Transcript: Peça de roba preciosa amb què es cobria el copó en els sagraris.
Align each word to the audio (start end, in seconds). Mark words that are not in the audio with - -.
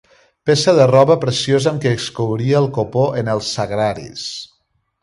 Peça 0.49 0.71
de 0.79 0.87
roba 0.91 1.17
preciosa 1.25 1.69
amb 1.73 1.85
què 1.85 1.93
es 1.99 2.09
cobria 2.21 2.59
el 2.63 2.69
copó 2.79 3.07
en 3.23 3.31
els 3.37 3.55
sagraris. 3.61 4.27